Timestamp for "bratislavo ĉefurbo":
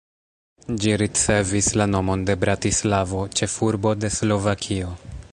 2.45-3.93